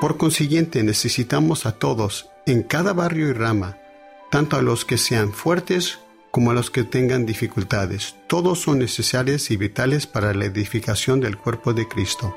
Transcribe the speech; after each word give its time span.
Por 0.00 0.16
consiguiente, 0.16 0.82
necesitamos 0.82 1.66
a 1.66 1.72
todos, 1.72 2.30
en 2.46 2.62
cada 2.62 2.94
barrio 2.94 3.28
y 3.28 3.34
rama, 3.34 3.76
tanto 4.30 4.56
a 4.56 4.62
los 4.62 4.86
que 4.86 4.96
sean 4.96 5.30
fuertes 5.30 5.98
como 6.30 6.50
a 6.50 6.54
los 6.54 6.70
que 6.70 6.84
tengan 6.84 7.26
dificultades. 7.26 8.16
Todos 8.26 8.62
son 8.62 8.78
necesarios 8.78 9.50
y 9.50 9.58
vitales 9.58 10.06
para 10.06 10.32
la 10.32 10.46
edificación 10.46 11.20
del 11.20 11.36
cuerpo 11.36 11.74
de 11.74 11.86
Cristo. 11.86 12.34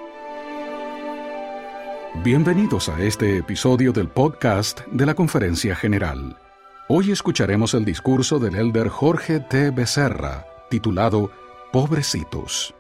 Bienvenidos 2.22 2.90
a 2.90 3.02
este 3.02 3.38
episodio 3.38 3.94
del 3.94 4.10
podcast 4.10 4.82
de 4.92 5.06
la 5.06 5.16
Conferencia 5.16 5.74
General. 5.74 6.38
Hoy 6.90 7.12
escucharemos 7.12 7.74
el 7.76 7.86
discurso 7.86 8.40
del 8.40 8.56
elder 8.56 8.90
Jorge 8.90 9.40
T. 9.40 9.72
Becerra, 9.72 10.46
titulado 10.70 11.32
Pobrecitos. 11.72 12.76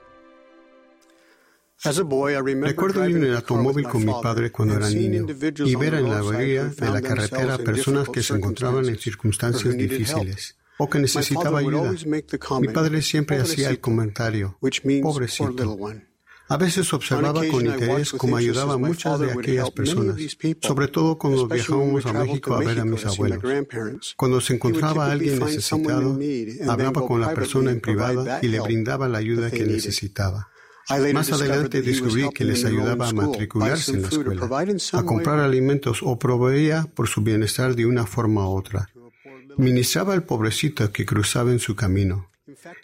Recuerdo 1.84 3.10
ir 3.10 3.18
en 3.18 3.24
el 3.26 3.36
automóvil 3.36 3.88
con 3.88 4.06
mi 4.06 4.14
padre 4.22 4.52
cuando 4.52 4.76
era 4.76 4.90
niño 4.90 5.28
y 5.66 5.76
ver 5.76 5.96
en 5.96 6.10
la 6.10 6.24
orilla 6.24 6.66
de 6.66 6.90
la 6.90 7.02
carretera 7.02 7.58
personas 7.58 8.08
que 8.10 8.24
se 8.24 8.36
encontraban 8.36 8.86
en 8.88 8.98
circunstancias 8.98 9.76
difíciles 9.76 10.58
o 10.78 10.90
que 10.90 11.00
necesitaba 11.00 11.60
ayuda. 11.60 11.94
Mi 12.62 12.68
padre 12.70 13.02
siempre 13.02 13.38
hacía 13.40 13.70
el 13.70 13.80
comentario, 13.80 14.58
pobrecito. 15.02 15.78
A 16.50 16.58
veces 16.58 16.94
observaba 16.94 17.42
con 17.48 17.66
interés 17.66 18.12
cómo 18.12 18.38
ayudaba 18.38 18.74
a 18.74 18.78
muchas 18.78 19.20
de 19.20 19.32
aquellas 19.32 19.72
personas, 19.72 20.18
sobre 20.62 20.88
todo 20.88 21.18
cuando 21.18 21.48
viajábamos 21.48 22.06
a 22.06 22.14
México 22.14 22.54
a 22.54 22.60
ver 22.60 22.80
a 22.80 22.86
mis 22.86 23.06
abuelos. 23.06 24.14
Cuando 24.16 24.40
se 24.40 24.54
encontraba 24.56 25.12
alguien 25.12 25.40
necesitado, 25.40 26.18
hablaba 26.70 27.06
con 27.06 27.20
la 27.20 27.34
persona 27.34 27.72
en 27.72 27.82
privado 27.82 28.26
y 28.42 28.48
le 28.48 28.60
brindaba 28.62 29.08
la 29.10 29.18
ayuda 29.18 29.52
que 29.52 29.66
necesitaba. 29.66 30.50
Más 30.90 31.32
adelante 31.32 31.82
descubrí 31.82 32.30
que 32.30 32.44
les 32.44 32.66
ayudaba 32.66 33.10
a 33.10 33.14
matricularse 33.14 33.92
en 33.92 34.02
la 34.02 34.08
escuela, 34.10 34.50
a 34.94 35.04
comprar 35.04 35.40
alimentos 35.40 36.00
o 36.04 36.20
proveía 36.20 36.88
por 36.94 37.08
su 37.08 37.22
bienestar 37.22 37.76
de 37.76 37.86
una 37.86 38.06
forma 38.06 38.48
u 38.48 38.58
otra. 38.58 38.90
Ministraba 39.58 40.14
al 40.14 40.24
pobrecito 40.24 40.92
que 40.92 41.06
cruzaba 41.06 41.52
en 41.52 41.60
su 41.60 41.76
camino. 41.76 42.30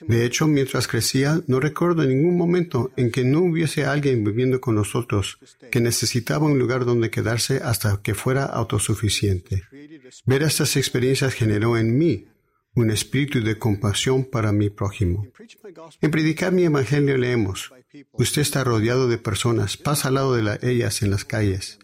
De 0.08 0.26
hecho, 0.26 0.48
mientras 0.48 0.88
crecía, 0.88 1.42
no 1.48 1.60
recuerdo 1.60 2.04
ningún 2.06 2.38
momento 2.38 2.92
en 2.96 3.12
que 3.12 3.24
no 3.24 3.40
hubiese 3.40 3.86
alguien 3.86 4.24
viviendo 4.24 4.62
con 4.62 4.76
nosotros 4.76 5.38
que 5.72 5.82
necesitaba 5.82 6.46
un 6.46 6.58
lugar 6.58 6.86
donde 6.86 7.10
quedarse 7.10 7.58
hasta 7.64 8.02
que 8.02 8.14
fuera 8.14 8.46
autosuficiente. 8.46 9.64
Ver 10.26 10.44
estas 10.44 10.76
experiencias 10.78 11.34
generó 11.34 11.78
en 11.78 11.98
mí 11.98 12.26
un 12.76 12.92
espíritu 12.92 13.42
de 13.42 13.58
compasión 13.58 14.26
para 14.26 14.52
mi 14.52 14.70
prójimo. 14.70 15.28
En 16.02 16.12
predicar 16.12 16.52
mi 16.52 16.64
evangelio 16.64 17.18
leemos, 17.18 17.72
usted 18.14 18.42
está 18.42 18.64
rodeado 18.64 19.08
de 19.08 19.18
personas, 19.18 19.78
pasa 19.78 20.10
al 20.10 20.16
lado 20.16 20.36
de 20.36 20.60
ellas 20.62 21.02
en 21.02 21.12
las 21.12 21.26
calles, 21.26 21.80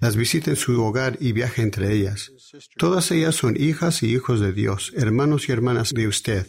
las 0.00 0.16
visita 0.16 0.50
en 0.50 0.56
su 0.56 0.80
hogar 0.82 1.16
y 1.20 1.32
viaja 1.32 1.62
entre 1.62 1.92
ellas. 1.92 2.32
Todas 2.76 3.10
ellas 3.10 3.34
son 3.34 3.56
hijas 3.58 4.02
y 4.02 4.12
hijos 4.12 4.40
de 4.40 4.52
Dios, 4.52 4.92
hermanos 4.96 5.48
y 5.48 5.52
hermanas 5.52 5.92
de 5.94 6.06
usted. 6.06 6.46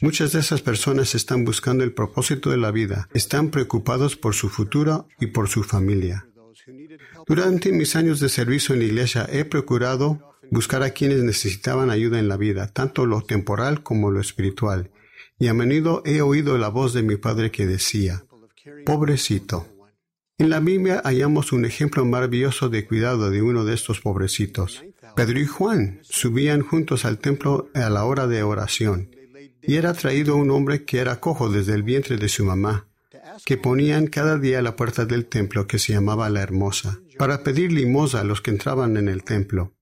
Muchas 0.00 0.32
de 0.32 0.40
esas 0.40 0.60
personas 0.60 1.14
están 1.14 1.44
buscando 1.44 1.84
el 1.84 1.92
propósito 1.92 2.50
de 2.50 2.56
la 2.56 2.72
vida, 2.72 3.08
están 3.14 3.50
preocupados 3.50 4.16
por 4.16 4.34
su 4.34 4.48
futuro 4.48 5.06
y 5.20 5.28
por 5.28 5.48
su 5.48 5.62
familia. 5.62 6.26
Durante 7.26 7.72
mis 7.72 7.94
años 7.94 8.20
de 8.20 8.28
servicio 8.28 8.74
en 8.74 8.80
la 8.80 8.86
iglesia 8.86 9.28
he 9.30 9.44
procurado 9.44 10.36
buscar 10.50 10.82
a 10.82 10.90
quienes 10.90 11.22
necesitaban 11.22 11.90
ayuda 11.90 12.18
en 12.18 12.28
la 12.28 12.36
vida, 12.36 12.68
tanto 12.68 13.06
lo 13.06 13.22
temporal 13.22 13.82
como 13.82 14.10
lo 14.10 14.20
espiritual, 14.20 14.90
y 15.38 15.48
a 15.48 15.54
menudo 15.54 16.02
he 16.04 16.20
oído 16.20 16.58
la 16.58 16.68
voz 16.68 16.94
de 16.94 17.02
mi 17.02 17.16
padre 17.16 17.50
que 17.50 17.66
decía, 17.66 18.24
pobrecito. 18.84 19.66
En 20.38 20.50
la 20.50 20.60
Biblia 20.60 21.02
hallamos 21.04 21.52
un 21.52 21.64
ejemplo 21.64 22.04
maravilloso 22.04 22.68
de 22.68 22.86
cuidado 22.86 23.30
de 23.30 23.42
uno 23.42 23.64
de 23.64 23.74
estos 23.74 24.00
pobrecitos. 24.00 24.84
Pedro 25.16 25.40
y 25.40 25.46
Juan 25.46 26.00
subían 26.02 26.62
juntos 26.62 27.04
al 27.04 27.18
templo 27.18 27.70
a 27.74 27.90
la 27.90 28.04
hora 28.04 28.26
de 28.26 28.42
oración, 28.42 29.10
y 29.62 29.76
era 29.76 29.92
traído 29.94 30.36
un 30.36 30.50
hombre 30.50 30.84
que 30.84 30.98
era 30.98 31.20
cojo 31.20 31.50
desde 31.50 31.74
el 31.74 31.82
vientre 31.82 32.16
de 32.16 32.28
su 32.28 32.44
mamá, 32.44 32.86
que 33.44 33.56
ponían 33.56 34.06
cada 34.06 34.38
día 34.38 34.60
a 34.60 34.62
la 34.62 34.76
puerta 34.76 35.04
del 35.04 35.26
templo 35.26 35.66
que 35.66 35.78
se 35.78 35.92
llamaba 35.92 36.30
la 36.30 36.40
Hermosa, 36.40 37.00
para 37.18 37.42
pedir 37.42 37.72
limosna 37.72 38.20
a 38.20 38.24
los 38.24 38.40
que 38.40 38.50
entraban 38.50 38.96
en 38.96 39.08
el 39.08 39.24
templo. 39.24 39.74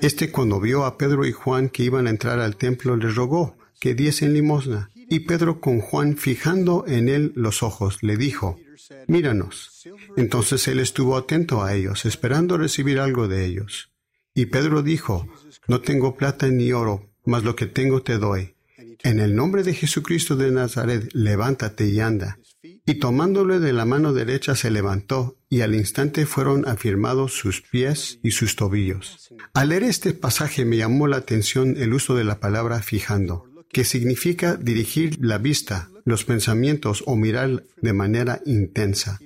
Este 0.00 0.30
cuando 0.30 0.60
vio 0.60 0.84
a 0.84 0.98
Pedro 0.98 1.24
y 1.24 1.32
Juan 1.32 1.68
que 1.68 1.82
iban 1.82 2.06
a 2.06 2.10
entrar 2.10 2.40
al 2.40 2.56
templo, 2.56 2.96
les 2.96 3.14
rogó 3.14 3.56
que 3.80 3.94
diesen 3.94 4.34
limosna. 4.34 4.90
Y 5.08 5.20
Pedro 5.20 5.60
con 5.60 5.80
Juan 5.80 6.16
fijando 6.16 6.84
en 6.86 7.08
él 7.08 7.32
los 7.36 7.62
ojos, 7.62 8.02
le 8.02 8.16
dijo, 8.16 8.58
Míranos. 9.06 9.86
Entonces 10.16 10.66
él 10.68 10.80
estuvo 10.80 11.16
atento 11.16 11.62
a 11.62 11.74
ellos, 11.74 12.04
esperando 12.04 12.58
recibir 12.58 12.98
algo 12.98 13.28
de 13.28 13.44
ellos. 13.44 13.90
Y 14.34 14.46
Pedro 14.46 14.82
dijo, 14.82 15.26
No 15.68 15.80
tengo 15.80 16.16
plata 16.16 16.48
ni 16.48 16.72
oro, 16.72 17.08
mas 17.24 17.44
lo 17.44 17.56
que 17.56 17.66
tengo 17.66 18.02
te 18.02 18.18
doy. 18.18 18.55
En 19.02 19.20
el 19.20 19.34
nombre 19.34 19.62
de 19.62 19.74
Jesucristo 19.74 20.36
de 20.36 20.50
Nazaret, 20.50 21.08
levántate 21.12 21.88
y 21.88 22.00
anda. 22.00 22.38
Y 22.62 22.94
tomándole 22.94 23.58
de 23.58 23.72
la 23.72 23.84
mano 23.84 24.12
derecha 24.12 24.54
se 24.54 24.70
levantó, 24.70 25.38
y 25.48 25.60
al 25.60 25.74
instante 25.74 26.26
fueron 26.26 26.66
afirmados 26.66 27.32
sus 27.32 27.62
pies 27.62 28.18
y 28.22 28.32
sus 28.32 28.56
tobillos. 28.56 29.32
Al 29.54 29.68
leer 29.70 29.84
este 29.84 30.12
pasaje 30.12 30.64
me 30.64 30.76
llamó 30.76 31.06
la 31.06 31.18
atención 31.18 31.76
el 31.76 31.92
uso 31.92 32.14
de 32.14 32.24
la 32.24 32.40
palabra 32.40 32.82
fijando, 32.82 33.44
que 33.72 33.84
significa 33.84 34.56
dirigir 34.56 35.18
la 35.20 35.38
vista, 35.38 35.90
los 36.04 36.24
pensamientos 36.24 37.02
o 37.06 37.16
mirar 37.16 37.64
de 37.80 37.92
manera 37.92 38.40
intensa. 38.46 39.18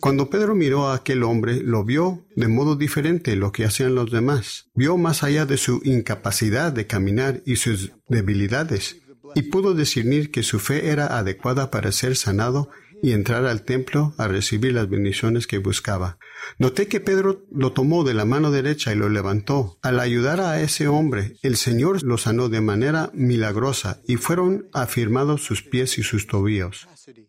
Cuando 0.00 0.30
Pedro 0.30 0.54
miró 0.54 0.88
a 0.88 0.94
aquel 0.94 1.22
hombre, 1.22 1.60
lo 1.62 1.84
vio 1.84 2.24
de 2.34 2.48
modo 2.48 2.76
diferente 2.76 3.36
lo 3.36 3.52
que 3.52 3.64
hacían 3.64 3.94
los 3.94 4.10
demás. 4.10 4.70
Vio 4.74 4.96
más 4.96 5.22
allá 5.22 5.46
de 5.46 5.56
su 5.56 5.80
incapacidad 5.84 6.72
de 6.72 6.86
caminar 6.86 7.42
y 7.44 7.56
sus 7.56 7.92
debilidades, 8.08 8.96
y 9.34 9.42
pudo 9.42 9.74
discernir 9.74 10.30
que 10.30 10.42
su 10.42 10.58
fe 10.58 10.88
era 10.88 11.18
adecuada 11.18 11.70
para 11.70 11.92
ser 11.92 12.16
sanado 12.16 12.70
y 13.02 13.12
entrar 13.12 13.44
al 13.46 13.62
templo 13.62 14.14
a 14.18 14.28
recibir 14.28 14.72
las 14.72 14.88
bendiciones 14.88 15.46
que 15.46 15.58
buscaba. 15.58 16.18
Noté 16.58 16.88
que 16.88 17.00
Pedro 17.00 17.44
lo 17.50 17.72
tomó 17.72 18.04
de 18.04 18.14
la 18.14 18.24
mano 18.24 18.50
derecha 18.50 18.92
y 18.92 18.96
lo 18.96 19.08
levantó. 19.08 19.78
Al 19.82 20.00
ayudar 20.00 20.40
a 20.40 20.60
ese 20.60 20.88
hombre, 20.88 21.36
el 21.42 21.56
Señor 21.56 22.02
lo 22.02 22.18
sanó 22.18 22.48
de 22.48 22.60
manera 22.60 23.10
milagrosa 23.14 24.00
y 24.06 24.16
fueron 24.16 24.68
afirmados 24.72 25.44
sus 25.44 25.62
pies 25.62 25.98
y 25.98 26.02
sus 26.02 26.26
tobillos. 26.26 26.88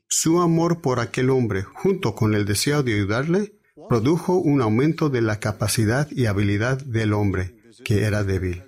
Su 0.09 0.41
amor 0.41 0.81
por 0.81 0.99
aquel 0.99 1.29
hombre, 1.29 1.63
junto 1.63 2.15
con 2.15 2.33
el 2.33 2.45
deseo 2.45 2.81
de 2.81 2.93
ayudarle, 2.93 3.53
produjo 3.89 4.35
un 4.35 4.61
aumento 4.61 5.09
de 5.09 5.21
la 5.21 5.39
capacidad 5.39 6.07
y 6.11 6.25
habilidad 6.25 6.77
del 6.77 7.13
hombre, 7.13 7.55
que 7.83 8.03
era 8.03 8.23
débil. 8.23 8.63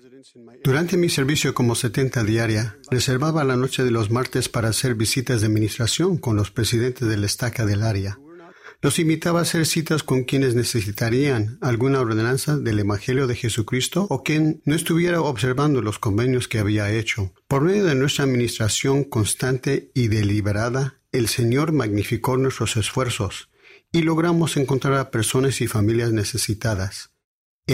Durante 0.64 0.98
mi 0.98 1.10
servicio 1.10 1.54
como 1.54 1.76
70 1.76 2.24
diaria, 2.26 2.78
reservaba 2.92 3.46
la 3.46 3.56
noche 3.56 3.84
de 3.84 3.92
los 3.92 4.12
martes 4.12 4.50
para 4.50 4.70
hacer 4.70 4.96
visitas 4.96 5.40
de 5.40 5.48
administración 5.48 6.18
con 6.18 6.36
los 6.36 6.52
presidentes 6.52 7.08
del 7.08 7.24
estaca 7.24 7.66
del 7.66 7.84
área. 7.84 8.20
Los 8.82 9.00
invitaba 9.00 9.40
a 9.40 9.42
hacer 9.42 9.66
citas 9.66 10.04
con 10.04 10.24
quienes 10.24 10.56
necesitarían 10.56 11.58
alguna 11.62 12.00
ordenanza 12.00 12.58
del 12.58 12.80
Evangelio 12.80 13.28
de 13.28 13.36
Jesucristo 13.36 14.08
o 14.10 14.24
quien 14.24 14.62
no 14.64 14.74
estuviera 14.74 15.22
observando 15.22 15.82
los 15.82 16.00
convenios 16.00 16.48
que 16.48 16.60
había 16.60 16.92
hecho. 16.92 17.34
Por 17.48 17.62
medio 17.62 17.86
de 17.86 17.96
nuestra 17.96 18.24
administración 18.24 19.04
constante 19.04 19.92
y 19.94 20.08
deliberada, 20.08 20.99
el 21.12 21.28
Señor 21.28 21.72
magnificó 21.72 22.38
nuestros 22.38 22.78
esfuerzos 22.78 23.50
y 23.92 24.04
logramos 24.04 24.58
encontrar 24.58 24.96
a 24.96 25.12
personas 25.12 25.62
y 25.62 25.68
familias 25.68 26.12
necesitadas 26.12 27.12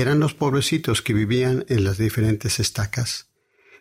eran 0.02 0.20
los 0.20 0.34
pobrecitos 0.34 1.02
que 1.02 1.14
vivían 1.14 1.66
en 1.70 1.86
las 1.86 1.98
diferentes 1.98 2.60
estacas. 2.60 3.30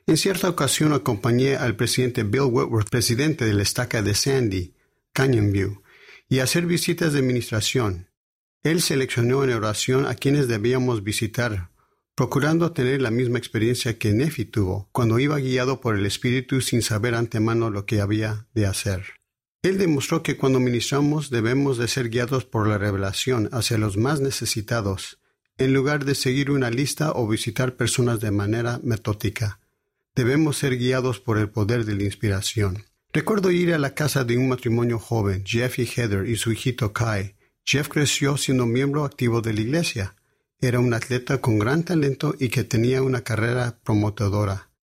En 0.06 0.16
cierta 0.16 0.48
ocasión 0.48 0.92
acompañé 0.92 1.56
al 1.56 1.75
presidente 1.75 2.22
Bill 2.22 2.42
Whitworth, 2.42 2.88
presidente 2.88 3.44
de 3.44 3.53
la 3.53 3.65
estaca 3.65 4.01
de 4.01 4.15
Sandy, 4.15 4.74
Canyon 5.12 5.51
View, 5.51 5.83
y 6.28 6.39
a 6.39 6.45
hacer 6.45 6.66
visitas 6.66 7.12
de 7.12 7.18
administración. 7.18 8.10
Él 8.62 8.80
seleccionó 8.80 9.42
en 9.42 9.50
oración 9.50 10.07
a 10.07 10.15
quienes 10.15 10.47
debíamos 10.47 11.03
visitar, 11.03 11.71
procurando 12.15 12.71
tener 12.71 13.03
la 13.03 13.10
misma 13.10 13.39
experiencia 13.39 13.98
que 13.98 14.12
Nefi 14.12 14.45
tuvo 14.45 14.89
cuando 14.92 15.18
iba 15.18 15.39
guiado 15.39 15.80
por 15.80 15.97
el 15.97 16.07
Espíritu 16.07 16.60
sin 16.60 16.83
saber 16.83 17.16
antemano 17.16 17.71
lo 17.71 17.86
que 17.86 18.00
había 18.00 18.47
de 18.54 18.66
hacer. 18.66 19.23
Él 19.65 19.78
demostró 19.78 20.22
que 20.22 20.37
cuando 20.37 20.61
ministramos 20.61 21.31
debemos 21.31 21.78
de 21.78 21.89
ser 21.89 22.11
guiados 22.11 22.45
por 22.45 22.69
la 22.69 22.77
revelación 22.77 23.49
hacia 23.51 23.78
los 23.78 23.97
más 23.97 24.21
necesitados, 24.21 25.19
en 25.57 25.72
lugar 25.72 26.05
de 26.05 26.15
seguir 26.15 26.51
una 26.51 26.69
lista 26.69 27.13
o 27.13 27.27
visitar 27.27 27.75
personas 27.75 28.21
de 28.21 28.31
manera 28.31 28.78
metódica. 28.83 29.61
Debemos 30.15 30.59
ser 30.59 30.77
guiados 30.77 31.19
por 31.19 31.39
el 31.39 31.49
poder 31.49 31.87
de 31.87 31.95
la 31.95 32.03
inspiración. 32.03 32.84
Recuerdo 33.11 33.51
ir 33.51 33.72
a 33.72 33.78
la 33.78 33.95
casa 33.95 34.22
de 34.22 34.37
un 34.37 34.51
matrimonio 34.51 34.99
joven, 34.99 35.45
Jeff 35.47 35.78
y 35.78 35.87
Heather 35.87 36.28
y 36.28 36.37
su 36.37 36.53
hijito 36.53 36.93
Kai. 36.93 37.34
Jeff 37.65 37.89
creció 37.89 38.37
siendo 38.37 38.67
miembro 38.67 39.07
activo 39.07 39.41
de 39.41 39.55
la 39.55 39.63
iglesia. 39.63 40.15
Era 40.60 40.78
un 40.78 40.93
atleta 40.93 41.41
con 41.41 41.59
gran 41.59 41.84
talento 41.84 42.34
y 42.39 42.51
que 42.51 42.65
tenía 42.65 43.01
una 43.01 43.22
carrera 43.22 43.78
promotadora. 43.83 44.73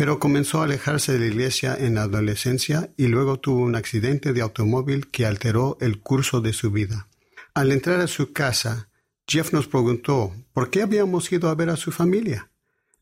Pero 0.00 0.18
comenzó 0.18 0.62
a 0.62 0.64
alejarse 0.64 1.12
de 1.12 1.18
la 1.18 1.26
iglesia 1.26 1.76
en 1.78 1.96
la 1.96 2.04
adolescencia 2.04 2.90
y 2.96 3.08
luego 3.08 3.38
tuvo 3.38 3.60
un 3.60 3.76
accidente 3.76 4.32
de 4.32 4.40
automóvil 4.40 5.08
que 5.08 5.26
alteró 5.26 5.76
el 5.82 6.00
curso 6.00 6.40
de 6.40 6.54
su 6.54 6.70
vida. 6.70 7.08
Al 7.52 7.70
entrar 7.70 8.00
a 8.00 8.06
su 8.06 8.32
casa, 8.32 8.88
Jeff 9.28 9.52
nos 9.52 9.68
preguntó 9.68 10.34
por 10.54 10.70
qué 10.70 10.80
habíamos 10.80 11.30
ido 11.30 11.50
a 11.50 11.54
ver 11.54 11.68
a 11.68 11.76
su 11.76 11.92
familia. 11.92 12.50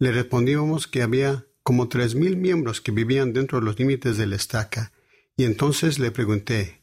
Le 0.00 0.10
respondimos 0.10 0.88
que 0.88 1.02
había 1.02 1.46
como 1.62 1.88
tres 1.88 2.16
mil 2.16 2.36
miembros 2.36 2.80
que 2.80 2.90
vivían 2.90 3.32
dentro 3.32 3.60
de 3.60 3.66
los 3.66 3.78
límites 3.78 4.16
de 4.16 4.26
la 4.26 4.34
estaca, 4.34 4.90
y 5.36 5.44
entonces 5.44 6.00
le 6.00 6.10
pregunté, 6.10 6.82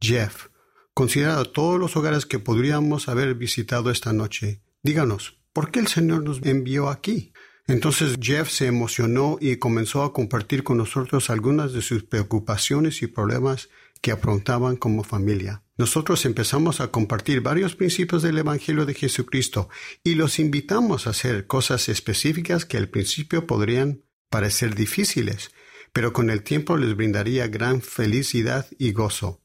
Jeff, 0.00 0.46
considerado 0.94 1.44
todos 1.50 1.80
los 1.80 1.96
hogares 1.96 2.24
que 2.24 2.38
podríamos 2.38 3.08
haber 3.08 3.34
visitado 3.34 3.90
esta 3.90 4.12
noche, 4.12 4.62
díganos, 4.84 5.40
¿por 5.52 5.72
qué 5.72 5.80
el 5.80 5.88
Señor 5.88 6.22
nos 6.22 6.40
envió 6.42 6.88
aquí? 6.88 7.32
Entonces 7.68 8.16
Jeff 8.20 8.48
se 8.48 8.66
emocionó 8.66 9.38
y 9.40 9.56
comenzó 9.56 10.04
a 10.04 10.12
compartir 10.12 10.62
con 10.62 10.76
nosotros 10.76 11.30
algunas 11.30 11.72
de 11.72 11.82
sus 11.82 12.04
preocupaciones 12.04 13.02
y 13.02 13.08
problemas 13.08 13.68
que 14.00 14.12
afrontaban 14.12 14.76
como 14.76 15.02
familia. 15.02 15.62
Nosotros 15.76 16.24
empezamos 16.26 16.80
a 16.80 16.88
compartir 16.88 17.40
varios 17.40 17.74
principios 17.74 18.22
del 18.22 18.38
Evangelio 18.38 18.86
de 18.86 18.94
Jesucristo 18.94 19.68
y 20.04 20.14
los 20.14 20.38
invitamos 20.38 21.06
a 21.06 21.10
hacer 21.10 21.46
cosas 21.46 21.88
específicas 21.88 22.64
que 22.64 22.76
al 22.76 22.88
principio 22.88 23.46
podrían 23.46 24.02
parecer 24.30 24.74
difíciles, 24.76 25.50
pero 25.92 26.12
con 26.12 26.30
el 26.30 26.42
tiempo 26.42 26.76
les 26.76 26.94
brindaría 26.96 27.48
gran 27.48 27.82
felicidad 27.82 28.66
y 28.78 28.92
gozo. 28.92 29.40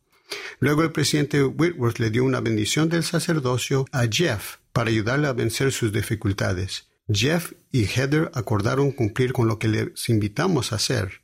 Luego 0.60 0.84
el 0.84 0.92
presidente 0.92 1.44
Whitworth 1.44 1.98
le 1.98 2.12
dio 2.12 2.24
una 2.24 2.40
bendición 2.40 2.88
del 2.88 3.04
sacerdocio 3.04 3.86
a 3.92 4.06
Jeff 4.10 4.58
para 4.74 4.90
ayudarle 4.90 5.28
a 5.28 5.34
vencer 5.34 5.72
sus 5.72 5.92
dificultades. 5.92 6.91
Jeff 7.10 7.54
y 7.72 7.86
Heather 7.86 8.32
acordaron 8.34 8.92
cumplir 8.92 9.34
con 9.34 9.48
lo 9.48 9.60
que 9.60 9.68
les 9.68 10.10
invitamos 10.10 10.72
a 10.72 10.76
hacer. 10.76 11.24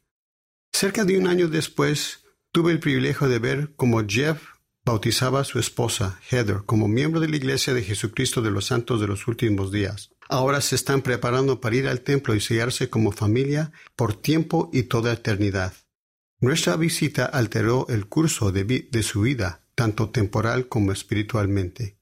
Cerca 0.73 1.05
de 1.05 1.17
un 1.17 1.27
año 1.27 1.47
después, 1.47 2.23
tuve 2.51 2.71
el 2.71 2.79
privilegio 2.79 3.27
de 3.27 3.39
ver 3.39 3.73
cómo 3.75 4.03
Jeff 4.07 4.41
bautizaba 4.85 5.41
a 5.41 5.43
su 5.43 5.59
esposa, 5.59 6.19
Heather, 6.29 6.63
como 6.65 6.87
miembro 6.87 7.19
de 7.19 7.27
la 7.27 7.35
Iglesia 7.35 7.73
de 7.73 7.83
Jesucristo 7.83 8.41
de 8.41 8.51
los 8.51 8.65
Santos 8.65 9.01
de 9.01 9.07
los 9.07 9.27
Últimos 9.27 9.71
Días. 9.71 10.11
Ahora 10.29 10.61
se 10.61 10.75
están 10.75 11.01
preparando 11.01 11.59
para 11.59 11.75
ir 11.75 11.87
al 11.87 12.01
templo 12.01 12.35
y 12.35 12.41
sellarse 12.41 12.89
como 12.89 13.11
familia 13.11 13.71
por 13.95 14.13
tiempo 14.13 14.69
y 14.73 14.83
toda 14.83 15.13
eternidad. 15.13 15.73
Nuestra 16.39 16.75
visita 16.75 17.25
alteró 17.25 17.87
el 17.89 18.07
curso 18.07 18.51
de, 18.51 18.63
de 18.63 19.03
su 19.03 19.21
vida, 19.21 19.65
tanto 19.75 20.09
temporal 20.09 20.67
como 20.67 20.91
espiritualmente. 20.91 21.96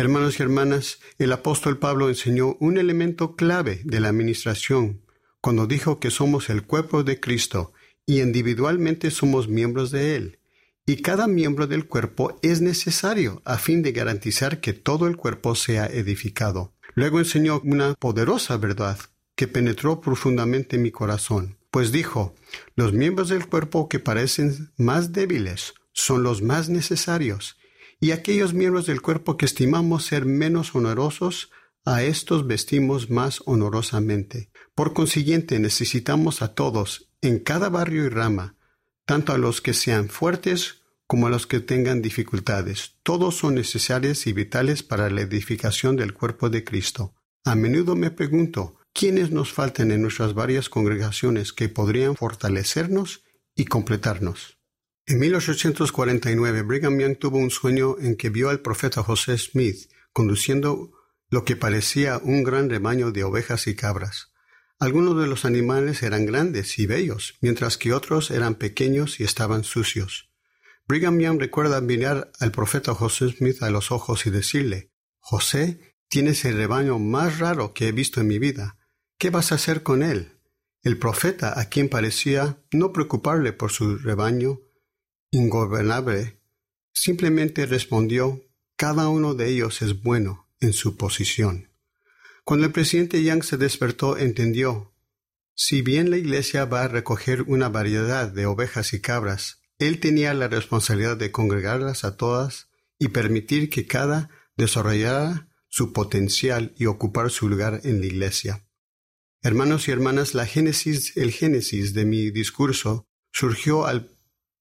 Hermanos 0.00 0.40
y 0.40 0.42
hermanas, 0.42 0.98
el 1.18 1.30
apóstol 1.30 1.78
Pablo 1.78 2.08
enseñó 2.08 2.56
un 2.58 2.78
elemento 2.78 3.36
clave 3.36 3.82
de 3.84 4.00
la 4.00 4.08
administración 4.08 5.02
cuando 5.42 5.66
dijo 5.66 6.00
que 6.00 6.10
somos 6.10 6.48
el 6.48 6.62
cuerpo 6.62 7.04
de 7.04 7.20
Cristo 7.20 7.74
y 8.06 8.22
individualmente 8.22 9.10
somos 9.10 9.48
miembros 9.48 9.90
de 9.90 10.16
Él. 10.16 10.38
Y 10.86 11.02
cada 11.02 11.26
miembro 11.26 11.66
del 11.66 11.86
cuerpo 11.86 12.38
es 12.40 12.62
necesario 12.62 13.42
a 13.44 13.58
fin 13.58 13.82
de 13.82 13.92
garantizar 13.92 14.62
que 14.62 14.72
todo 14.72 15.06
el 15.06 15.18
cuerpo 15.18 15.54
sea 15.54 15.84
edificado. 15.84 16.72
Luego 16.94 17.18
enseñó 17.18 17.60
una 17.62 17.92
poderosa 17.92 18.56
verdad 18.56 18.98
que 19.36 19.48
penetró 19.48 20.00
profundamente 20.00 20.78
mi 20.78 20.90
corazón, 20.90 21.58
pues 21.70 21.92
dijo, 21.92 22.34
los 22.74 22.94
miembros 22.94 23.28
del 23.28 23.46
cuerpo 23.46 23.90
que 23.90 23.98
parecen 23.98 24.72
más 24.78 25.12
débiles 25.12 25.74
son 25.92 26.22
los 26.22 26.40
más 26.40 26.70
necesarios 26.70 27.59
y 28.00 28.12
aquellos 28.12 28.54
miembros 28.54 28.86
del 28.86 29.02
cuerpo 29.02 29.36
que 29.36 29.44
estimamos 29.44 30.06
ser 30.06 30.24
menos 30.24 30.74
honorosos, 30.74 31.50
a 31.84 32.02
estos 32.02 32.46
vestimos 32.46 33.10
más 33.10 33.42
honorosamente. 33.46 34.50
Por 34.74 34.92
consiguiente, 34.92 35.58
necesitamos 35.58 36.42
a 36.42 36.54
todos, 36.54 37.10
en 37.22 37.38
cada 37.38 37.68
barrio 37.68 38.04
y 38.04 38.08
rama, 38.08 38.56
tanto 39.06 39.32
a 39.32 39.38
los 39.38 39.60
que 39.60 39.74
sean 39.74 40.08
fuertes 40.08 40.82
como 41.06 41.26
a 41.26 41.30
los 41.30 41.46
que 41.46 41.60
tengan 41.60 42.02
dificultades. 42.02 42.96
Todos 43.02 43.36
son 43.36 43.56
necesarios 43.56 44.26
y 44.26 44.32
vitales 44.32 44.82
para 44.82 45.10
la 45.10 45.22
edificación 45.22 45.96
del 45.96 46.14
cuerpo 46.14 46.50
de 46.50 46.64
Cristo. 46.64 47.14
A 47.44 47.54
menudo 47.54 47.96
me 47.96 48.10
pregunto, 48.10 48.78
¿quiénes 48.92 49.30
nos 49.30 49.52
faltan 49.52 49.90
en 49.90 50.02
nuestras 50.02 50.34
varias 50.34 50.68
congregaciones 50.68 51.52
que 51.52 51.68
podrían 51.68 52.14
fortalecernos 52.14 53.24
y 53.56 53.64
completarnos? 53.64 54.59
En 55.10 55.18
1849, 55.18 56.62
Brigham 56.62 56.96
Young 57.00 57.18
tuvo 57.18 57.38
un 57.38 57.50
sueño 57.50 57.96
en 57.98 58.14
que 58.14 58.30
vio 58.30 58.48
al 58.48 58.60
profeta 58.60 59.02
José 59.02 59.36
Smith 59.38 59.90
conduciendo 60.12 60.92
lo 61.30 61.44
que 61.44 61.56
parecía 61.56 62.18
un 62.18 62.44
gran 62.44 62.70
rebaño 62.70 63.10
de 63.10 63.24
ovejas 63.24 63.66
y 63.66 63.74
cabras. 63.74 64.30
Algunos 64.78 65.20
de 65.20 65.26
los 65.26 65.44
animales 65.44 66.04
eran 66.04 66.26
grandes 66.26 66.78
y 66.78 66.86
bellos, 66.86 67.34
mientras 67.40 67.76
que 67.76 67.92
otros 67.92 68.30
eran 68.30 68.54
pequeños 68.54 69.18
y 69.18 69.24
estaban 69.24 69.64
sucios. 69.64 70.30
Brigham 70.86 71.18
Young 71.18 71.40
recuerda 71.40 71.80
mirar 71.80 72.30
al 72.38 72.52
profeta 72.52 72.94
José 72.94 73.30
Smith 73.30 73.64
a 73.64 73.70
los 73.70 73.90
ojos 73.90 74.26
y 74.26 74.30
decirle, 74.30 74.92
José, 75.18 75.96
tienes 76.06 76.44
el 76.44 76.56
rebaño 76.56 77.00
más 77.00 77.40
raro 77.40 77.74
que 77.74 77.88
he 77.88 77.92
visto 77.92 78.20
en 78.20 78.28
mi 78.28 78.38
vida. 78.38 78.78
¿Qué 79.18 79.30
vas 79.30 79.50
a 79.50 79.56
hacer 79.56 79.82
con 79.82 80.04
él? 80.04 80.38
El 80.84 80.98
profeta, 80.98 81.58
a 81.58 81.64
quien 81.64 81.88
parecía 81.88 82.62
no 82.70 82.92
preocuparle 82.92 83.52
por 83.52 83.72
su 83.72 83.98
rebaño, 83.98 84.60
ingobernable, 85.30 86.40
simplemente 86.92 87.66
respondió, 87.66 88.42
cada 88.76 89.08
uno 89.08 89.34
de 89.34 89.48
ellos 89.48 89.82
es 89.82 90.02
bueno 90.02 90.48
en 90.60 90.72
su 90.72 90.96
posición. 90.96 91.70
Cuando 92.44 92.66
el 92.66 92.72
presidente 92.72 93.22
Yang 93.22 93.44
se 93.44 93.56
despertó, 93.56 94.16
entendió, 94.16 94.92
si 95.54 95.82
bien 95.82 96.10
la 96.10 96.16
iglesia 96.16 96.64
va 96.64 96.84
a 96.84 96.88
recoger 96.88 97.42
una 97.42 97.68
variedad 97.68 98.28
de 98.28 98.46
ovejas 98.46 98.92
y 98.92 99.00
cabras, 99.00 99.60
él 99.78 100.00
tenía 100.00 100.34
la 100.34 100.48
responsabilidad 100.48 101.16
de 101.16 101.30
congregarlas 101.30 102.04
a 102.04 102.16
todas 102.16 102.68
y 102.98 103.08
permitir 103.08 103.70
que 103.70 103.86
cada 103.86 104.30
desarrollara 104.56 105.48
su 105.68 105.92
potencial 105.92 106.74
y 106.76 106.86
ocupar 106.86 107.30
su 107.30 107.48
lugar 107.48 107.80
en 107.84 108.00
la 108.00 108.06
iglesia. 108.06 108.66
Hermanos 109.42 109.88
y 109.88 109.90
hermanas, 109.92 110.34
la 110.34 110.44
génesis, 110.44 111.16
el 111.16 111.30
génesis 111.32 111.94
de 111.94 112.04
mi 112.04 112.30
discurso 112.30 113.06
surgió 113.32 113.86
al 113.86 114.18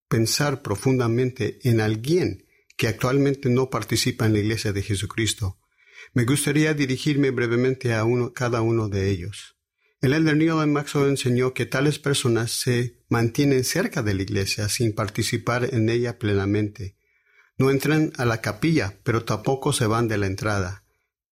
pensar 0.09 0.61
profundamente 0.61 1.59
en 1.63 1.79
alguien 1.79 2.45
que 2.75 2.87
actualmente 2.87 3.49
no 3.49 3.69
participa 3.69 4.25
en 4.25 4.33
la 4.33 4.39
Iglesia 4.39 4.73
de 4.73 4.81
Jesucristo. 4.81 5.59
Me 6.13 6.25
gustaría 6.25 6.73
dirigirme 6.73 7.29
brevemente 7.29 7.93
a 7.93 8.03
uno, 8.03 8.33
cada 8.33 8.61
uno 8.61 8.89
de 8.89 9.09
ellos. 9.09 9.55
El 10.01 10.13
elder 10.13 10.37
Neil 10.37 10.67
Maxwell 10.67 11.09
enseñó 11.09 11.53
que 11.53 11.65
tales 11.65 11.99
personas 11.99 12.51
se 12.51 13.03
mantienen 13.09 13.63
cerca 13.63 14.01
de 14.01 14.13
la 14.13 14.23
iglesia 14.23 14.69
sin 14.69 14.93
participar 14.93 15.73
en 15.73 15.89
ella 15.89 16.17
plenamente. 16.17 16.95
No 17.57 17.69
entran 17.69 18.13
a 18.17 18.23
la 18.23 18.39
capilla, 18.39 18.97
pero 19.03 19.25
tampoco 19.25 19.73
se 19.73 19.85
van 19.85 20.07
de 20.07 20.17
la 20.17 20.27
entrada. 20.27 20.85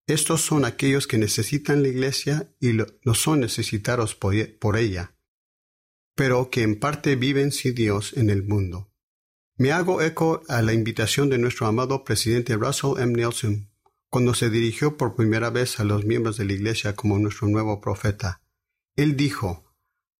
Estos 0.05 0.41
son 0.41 0.65
aquellos 0.65 1.07
que 1.07 1.17
necesitan 1.17 1.81
la 1.81 1.87
iglesia 1.87 2.53
y 2.59 2.73
no 2.73 3.13
son 3.13 3.39
necesitados 3.39 4.15
por 4.15 4.77
ella 4.77 5.16
pero 6.17 6.49
que 6.49 6.63
en 6.63 6.79
parte 6.79 7.15
viven 7.15 7.51
sin 7.51 7.75
Dios 7.75 8.11
en 8.17 8.31
el 8.31 8.43
mundo. 8.43 8.91
Me 9.55 9.71
hago 9.71 10.01
eco 10.01 10.41
a 10.49 10.63
la 10.63 10.73
invitación 10.73 11.29
de 11.29 11.37
nuestro 11.37 11.67
amado 11.67 12.03
presidente 12.03 12.55
Russell 12.55 12.99
M. 12.99 13.13
Nelson 13.13 13.69
cuando 14.09 14.33
se 14.33 14.49
dirigió 14.49 14.97
por 14.97 15.15
primera 15.15 15.49
vez 15.51 15.79
a 15.79 15.83
los 15.83 16.05
miembros 16.05 16.37
de 16.37 16.45
la 16.45 16.53
Iglesia 16.53 16.95
como 16.95 17.19
nuestro 17.19 17.47
nuevo 17.47 17.81
profeta. 17.81 18.41
Él 18.95 19.15
dijo, 19.15 19.75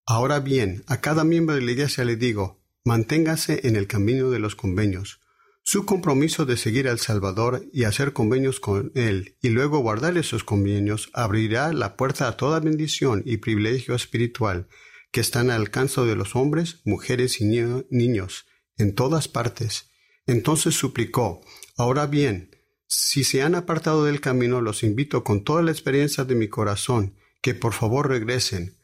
Ahora 0.06 0.40
bien, 0.40 0.84
a 0.88 1.02
cada 1.02 1.24
miembro 1.24 1.56
de 1.56 1.62
la 1.62 1.72
Iglesia 1.72 2.06
le 2.06 2.16
digo, 2.16 2.62
manténgase 2.86 3.68
en 3.68 3.76
el 3.76 3.88
camino 3.88 4.30
de 4.30 4.40
los 4.40 4.56
convenios. 4.56 5.20
Su 5.64 5.86
compromiso 5.86 6.46
de 6.46 6.58
seguir 6.58 6.88
al 6.88 7.00
Salvador 7.00 7.66
y 7.74 7.86
hacer 7.86 8.14
convenios 8.14 8.60
con 8.60 8.92
Él 8.94 9.36
y 9.42 9.50
luego 9.50 9.80
guardar 9.80 10.18
esos 10.18 10.44
convenios 10.44 11.10
abrirá 11.14 11.74
la 11.74 11.98
puerta 11.98 12.28
a 12.28 12.38
toda 12.38 12.60
bendición 12.60 13.24
y 13.26 13.38
privilegio 13.38 13.96
espiritual 13.96 14.68
que 15.12 15.22
están 15.22 15.50
al 15.50 15.62
alcance 15.62 16.02
de 16.02 16.16
los 16.16 16.36
hombres, 16.36 16.82
mujeres 16.86 17.42
y 17.42 17.46
niños, 17.46 18.46
en 18.78 18.96
todas 18.96 19.28
partes. 19.28 19.90
Entonces 20.26 20.76
suplicó, 20.76 21.42
Ahora 21.78 22.06
bien, 22.08 22.56
si 22.88 23.24
se 23.24 23.42
han 23.42 23.56
apartado 23.56 24.06
del 24.06 24.22
camino, 24.22 24.62
los 24.62 24.84
invito 24.84 25.24
con 25.24 25.44
toda 25.44 25.62
la 25.62 25.72
experiencia 25.72 26.24
de 26.24 26.36
mi 26.36 26.48
corazón, 26.48 27.16
que 27.42 27.54
por 27.54 27.74
favor 27.74 28.10
regresen. 28.10 28.78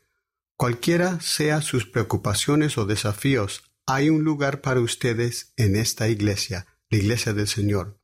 Cualquiera 0.55 1.19
sea 1.21 1.61
sus 1.61 1.85
preocupaciones 1.85 2.77
o 2.77 2.85
desafíos, 2.85 3.63
hay 3.85 4.09
un 4.09 4.23
lugar 4.23 4.61
para 4.61 4.79
ustedes 4.79 5.53
en 5.57 5.75
esta 5.75 6.07
iglesia, 6.07 6.67
la 6.89 6.97
iglesia 6.97 7.33
del 7.33 7.47
Señor. 7.47 7.99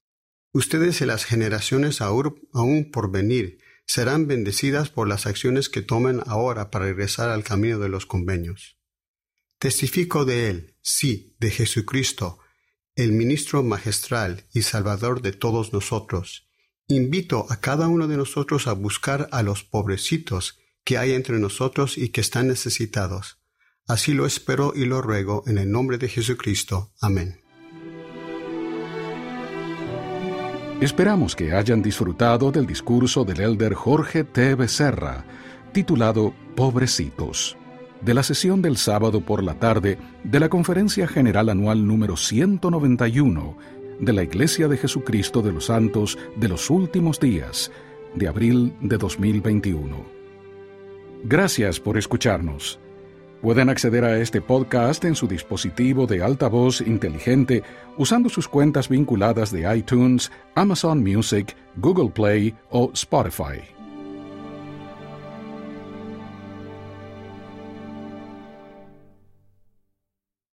Ustedes 0.51 0.99
y 1.01 1.05
las 1.05 1.25
generaciones 1.25 2.01
aún 2.01 2.89
por 2.91 3.11
venir 3.11 3.59
serán 3.89 4.27
bendecidas 4.27 4.91
por 4.91 5.07
las 5.07 5.25
acciones 5.25 5.67
que 5.67 5.81
tomen 5.81 6.21
ahora 6.27 6.69
para 6.69 6.85
regresar 6.85 7.29
al 7.31 7.43
camino 7.43 7.79
de 7.79 7.89
los 7.89 8.05
convenios. 8.05 8.77
Testifico 9.57 10.25
de 10.25 10.47
Él, 10.51 10.75
sí, 10.83 11.35
de 11.39 11.49
Jesucristo, 11.49 12.37
el 12.95 13.13
ministro 13.13 13.63
magistral 13.63 14.45
y 14.53 14.61
salvador 14.61 15.23
de 15.23 15.31
todos 15.31 15.73
nosotros. 15.73 16.47
Invito 16.87 17.47
a 17.49 17.61
cada 17.61 17.87
uno 17.87 18.07
de 18.07 18.17
nosotros 18.17 18.67
a 18.67 18.73
buscar 18.73 19.27
a 19.31 19.41
los 19.41 19.63
pobrecitos 19.63 20.59
que 20.83 20.99
hay 20.99 21.13
entre 21.13 21.39
nosotros 21.39 21.97
y 21.97 22.09
que 22.09 22.21
están 22.21 22.47
necesitados. 22.47 23.39
Así 23.87 24.13
lo 24.13 24.27
espero 24.27 24.73
y 24.75 24.85
lo 24.85 25.01
ruego 25.01 25.43
en 25.47 25.57
el 25.57 25.71
nombre 25.71 25.97
de 25.97 26.09
Jesucristo. 26.09 26.93
Amén. 27.01 27.41
Esperamos 30.81 31.35
que 31.35 31.51
hayan 31.51 31.81
disfrutado 31.81 32.53
del 32.53 32.65
discurso 32.65 33.25
del 33.25 33.41
elder 33.41 33.73
Jorge 33.73 34.23
T. 34.23 34.55
Becerra, 34.55 35.25
titulado 35.73 36.33
Pobrecitos, 36.55 37.57
de 37.99 38.13
la 38.13 38.23
sesión 38.23 38.61
del 38.61 38.77
sábado 38.77 39.19
por 39.19 39.43
la 39.43 39.55
tarde 39.55 39.97
de 40.23 40.39
la 40.39 40.47
Conferencia 40.47 41.05
General 41.05 41.49
Anual 41.49 41.85
número 41.85 42.15
191 42.15 43.57
de 43.99 44.13
la 44.13 44.23
Iglesia 44.23 44.69
de 44.69 44.77
Jesucristo 44.77 45.41
de 45.41 45.51
los 45.51 45.65
Santos 45.65 46.17
de 46.37 46.47
los 46.47 46.69
Últimos 46.69 47.19
Días, 47.19 47.73
de 48.15 48.29
abril 48.29 48.73
de 48.79 48.97
2021. 48.97 49.97
Gracias 51.25 51.81
por 51.81 51.97
escucharnos. 51.97 52.79
Pueden 53.41 53.69
acceder 53.69 54.03
a 54.03 54.19
este 54.19 54.41
podcast 54.41 55.05
en 55.05 55.15
su 55.15 55.25
dispositivo 55.25 56.05
de 56.05 56.21
altavoz 56.21 56.81
inteligente 56.81 57.63
usando 57.97 58.27
sus 58.27 58.49
cuentas 58.49 58.89
vinculadas 58.89 59.49
de 59.51 59.77
iTunes, 59.77 60.29
Amazon 60.55 61.01
Music, 61.01 61.55
Google 61.77 62.09
Play 62.09 62.53
o 62.69 62.91
Spotify. 62.93 63.78